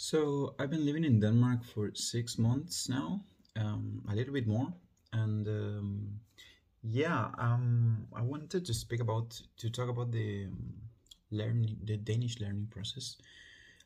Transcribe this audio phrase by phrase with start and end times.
[0.00, 3.20] So I've been living in Denmark for six months now,
[3.56, 4.72] um, a little bit more,
[5.12, 6.20] and um,
[6.84, 10.74] yeah, um, I wanted to speak about to talk about the um,
[11.32, 13.16] learning, the Danish learning process,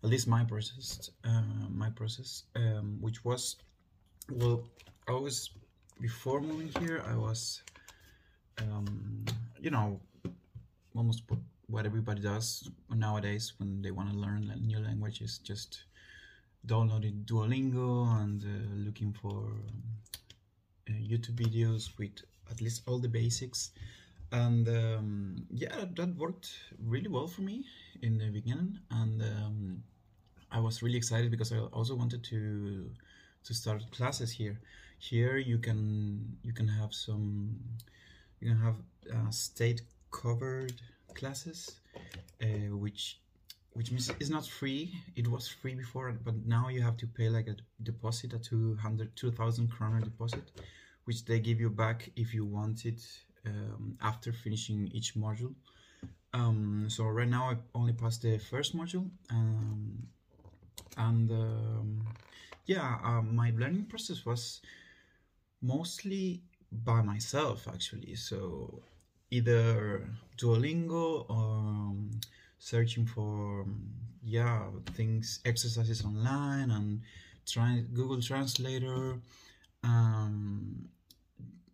[0.04, 1.41] at least my process, uh,
[1.71, 3.57] my process, um, which was
[4.31, 4.69] well,
[5.09, 5.49] I was
[5.99, 7.63] before moving here, I was,
[8.59, 9.25] um,
[9.59, 9.99] you know,
[10.95, 11.39] almost what
[11.69, 15.85] what everybody does nowadays when they want to learn a new language is just
[16.67, 19.53] downloading Duolingo and uh, looking for
[20.89, 23.70] uh, YouTube videos with at least all the basics.
[24.30, 26.51] And um, yeah, that worked
[26.83, 27.67] really well for me
[28.01, 28.79] in the beginning.
[28.91, 29.83] And um,
[30.51, 32.91] I was really excited because I also wanted to
[33.45, 34.61] to start classes here.
[34.98, 37.59] Here you can you can have some
[38.41, 38.77] you can have
[39.12, 40.81] uh, state covered
[41.15, 41.77] classes,
[42.42, 43.19] uh, which
[43.75, 44.93] which means it's not free.
[45.17, 49.17] It was free before, but now you have to pay like a deposit, a 200,
[49.17, 50.51] 2000 kroner deposit,
[51.05, 53.01] which they give you back if you want it
[53.47, 55.55] um, after finishing each module.
[56.34, 60.07] Um, so right now I only passed the first module, um,
[60.97, 62.07] and um,
[62.67, 64.61] yeah, um, my learning process was
[65.61, 68.14] mostly by myself actually.
[68.14, 68.83] So
[69.31, 72.11] either Duolingo or um,
[72.62, 73.66] searching for
[74.22, 74.62] yeah
[74.94, 77.00] things exercises online and
[77.44, 79.18] trying Google Translator.
[79.82, 80.88] Um,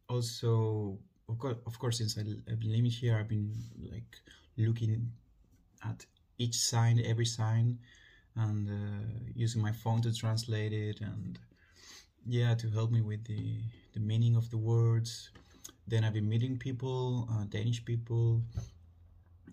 [0.09, 3.53] also, of course, of course, since I, I've been living here, I've been
[3.93, 4.17] like
[4.57, 5.13] looking
[5.85, 6.07] at
[6.39, 7.79] each sign, every sign,
[8.35, 11.39] and uh, using my phone to translate it, and
[12.27, 13.61] yeah, to help me with the
[13.93, 15.31] the meaning of the words.
[15.87, 18.43] Then I've been meeting people, uh, Danish people,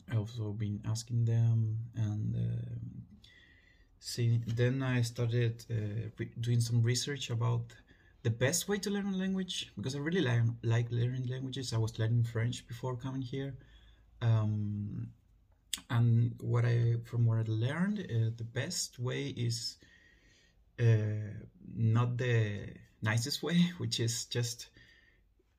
[0.10, 3.30] I've also been asking them and uh,
[4.00, 7.74] see, then I started uh, doing some research about
[8.24, 11.74] the best way to learn a language because I really like, like learning languages.
[11.74, 13.56] I was learning French before coming here.
[14.22, 15.10] Um,
[15.90, 19.78] and what I from what I learned, uh, the best way is
[20.80, 21.34] uh,
[21.76, 24.68] not the nicest way, which is just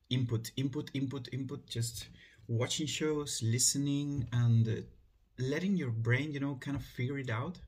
[0.09, 2.07] input, input, input, input, just
[2.47, 4.81] watching shows, listening, and uh,
[5.39, 7.59] letting your brain, you know, kind of figure it out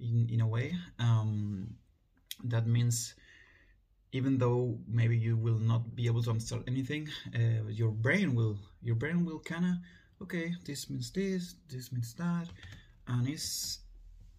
[0.00, 0.74] in, in a way.
[0.98, 1.74] Um,
[2.44, 3.14] that means
[4.12, 8.58] even though maybe you will not be able to understand anything, uh, your brain will
[8.82, 9.72] your brain will kind of
[10.22, 12.48] okay, this means this, this means that,
[13.08, 13.80] and it's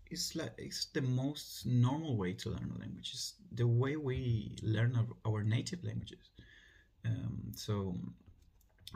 [0.10, 3.12] it's like it's the most normal way to learn a language.
[3.14, 6.30] It's the way we learn our, our native languages.
[7.06, 7.96] Um, so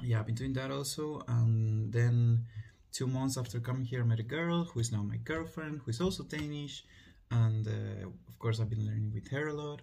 [0.02, 1.22] yeah, I've been doing that also.
[1.28, 2.46] And then
[2.92, 5.92] two months after coming here, I met a girl who is now my girlfriend, who
[5.92, 6.86] is also Danish.
[7.32, 9.82] And uh, of course, I've been learning with her a lot.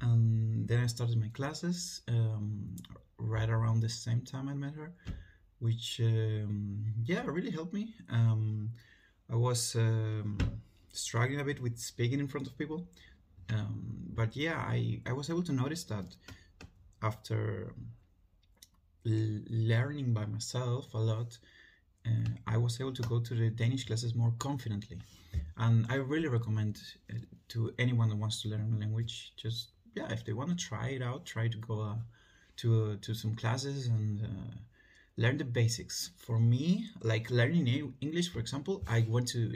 [0.00, 2.76] And then I started my classes um,
[3.18, 4.92] right around the same time I met her,
[5.58, 7.94] which, um, yeah, really helped me.
[8.10, 8.70] Um,
[9.30, 10.38] I was um,
[10.92, 12.86] struggling a bit with speaking in front of people.
[13.50, 16.14] Um, but yeah, I, I was able to notice that
[17.02, 17.72] after
[19.06, 21.38] learning by myself a lot,
[22.06, 24.98] uh, I was able to go to the Danish classes more confidently.
[25.56, 26.80] And I really recommend
[27.10, 27.18] uh,
[27.48, 30.88] to anyone that wants to learn a language, just yeah, if they want to try
[30.88, 31.94] it out, try to go uh,
[32.58, 34.54] to uh, to some classes and uh,
[35.16, 36.10] learn the basics.
[36.18, 39.50] For me, like learning English, for example, I went to,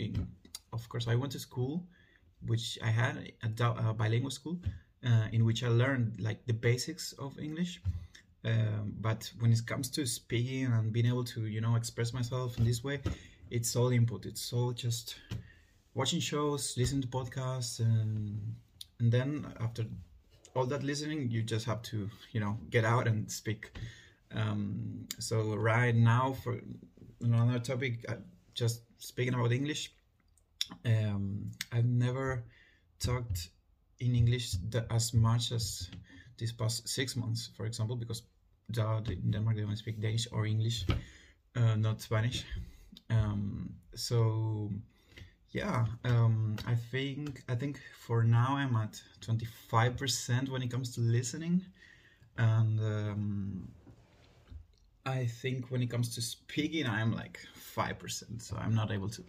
[0.72, 1.84] of course, I went to school,
[2.46, 4.58] which I had a, bilingual school,
[5.04, 7.80] uh, in which I learned like the basics of English
[8.44, 12.56] um, but when it comes to speaking and being able to, you know, express myself
[12.58, 13.00] in this way,
[13.50, 14.26] it's all input.
[14.26, 15.16] It's all just
[15.94, 18.54] watching shows, listening to podcasts, and
[18.98, 19.84] and then after
[20.56, 23.72] all that listening, you just have to, you know, get out and speak.
[24.34, 26.60] Um, so right now, for
[27.20, 28.14] another topic, uh,
[28.54, 29.92] just speaking about English,
[30.84, 32.44] um, I've never
[33.00, 33.50] talked
[33.98, 34.56] in English
[34.90, 35.90] as much as
[36.40, 38.22] these past six months, for example, because
[38.76, 40.84] in Denmark they only speak Danish or English,
[41.56, 42.44] uh, not Spanish.
[43.10, 44.70] Um, so
[45.50, 51.00] yeah, um, I think I think for now I'm at 25% when it comes to
[51.00, 51.64] listening,
[52.38, 53.68] and um,
[55.04, 58.42] I think when it comes to speaking I'm like five percent.
[58.42, 59.22] So I'm not able to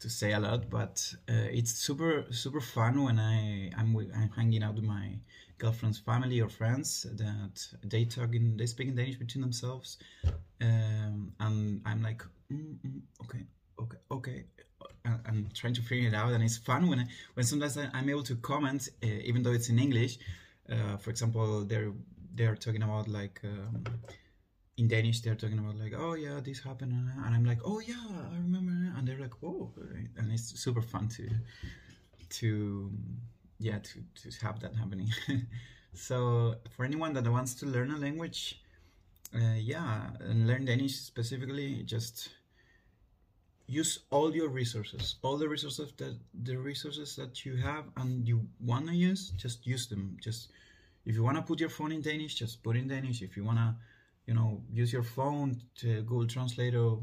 [0.00, 4.62] to say a lot, but uh, it's super super fun when I I'm, I'm hanging
[4.62, 5.18] out with my
[5.58, 9.98] girlfriend's family or friends that they talk in they speak in Danish between themselves,
[10.60, 12.22] um, and I'm like
[12.52, 13.44] mm, mm, okay
[13.80, 14.44] okay okay,
[15.04, 16.32] and, and trying to figure it out.
[16.32, 19.68] And it's fun when I, when sometimes I'm able to comment, uh, even though it's
[19.68, 20.18] in English.
[20.70, 21.92] Uh, for example, they're
[22.34, 23.84] they're talking about like um,
[24.78, 27.94] in Danish, they're talking about like, oh yeah, this happened, and I'm like, oh yeah,
[28.32, 29.70] I remember, and they're like, oh,
[30.16, 31.28] and it's super fun to
[32.30, 32.90] to
[33.58, 35.10] yeah to to have that happening.
[35.94, 38.62] so for anyone that wants to learn a language,
[39.34, 42.30] uh, yeah, and learn Danish specifically, just
[43.66, 48.46] use all your resources, all the resources that the resources that you have and you
[48.60, 50.16] wanna use, just use them.
[50.20, 50.50] Just
[51.04, 53.22] if you wanna put your phone in Danish, just put in Danish.
[53.22, 53.76] If you wanna,
[54.28, 57.00] you know, use your phone to Google Translator or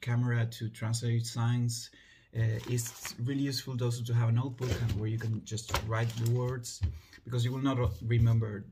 [0.00, 1.90] camera to translate signs.
[2.34, 6.30] Uh, it's really useful also to have a notebook where you can just write the
[6.30, 6.80] words
[7.24, 7.76] because you will not
[8.06, 8.64] remember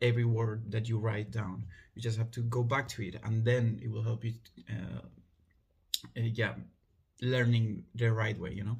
[0.00, 1.62] every word that you write down.
[1.94, 4.32] You just have to go back to it, and then it will help you.
[4.70, 5.02] Uh,
[6.16, 6.54] uh, yeah,
[7.20, 8.78] learning the right way, you know.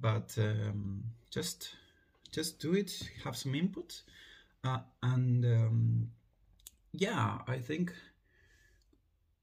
[0.00, 1.74] But um, just
[2.32, 2.90] just do it.
[3.24, 4.00] Have some input,
[4.64, 6.08] uh, and um,
[6.92, 7.92] yeah, I think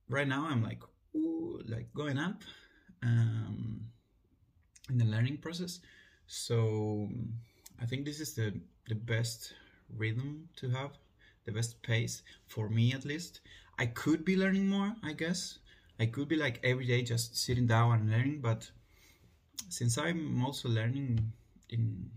[0.10, 0.82] right now I'm like
[1.16, 2.44] ooh, like going up
[3.04, 3.82] um,
[4.90, 5.80] in the learning process.
[6.28, 7.10] So
[7.82, 8.54] I think this is the
[8.88, 9.54] the best
[9.96, 10.92] rhythm to have,
[11.46, 13.42] the best pace for me at least.
[13.78, 15.60] I could be learning more, I guess.
[16.00, 18.70] I could be like every day just sitting down and learning, but
[19.70, 21.32] since I'm also learning
[21.70, 22.10] in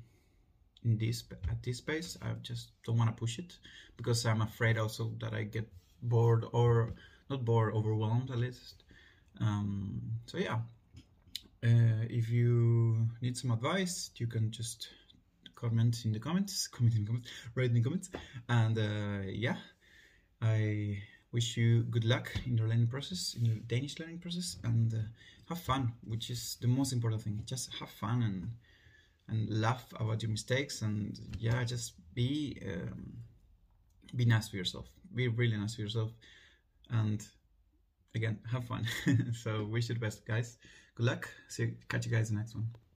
[0.84, 3.58] in this at this pace, I just don't want to push it
[3.96, 5.68] because I'm afraid also that I get
[6.02, 6.94] bored or
[7.30, 8.84] not bored, overwhelmed at least.
[9.40, 10.60] Um, so yeah,
[11.64, 14.88] uh, if you need some advice, you can just
[15.54, 18.10] comment in the comments, comment in the comments, write in the comments,
[18.48, 19.56] and uh, yeah,
[20.40, 20.98] I
[21.32, 24.98] wish you good luck in your learning process, in your Danish learning process, and uh,
[25.48, 27.42] have fun, which is the most important thing.
[27.46, 28.50] Just have fun and
[29.28, 33.14] and laugh about your mistakes, and yeah, just be um,
[34.14, 34.88] be nice to yourself.
[35.14, 36.12] Be really nice to yourself,
[36.90, 37.24] and
[38.14, 38.86] again, have fun.
[39.32, 40.58] so wish you the best, guys.
[40.94, 41.28] Good luck.
[41.48, 42.68] See, you, catch you guys in the next one.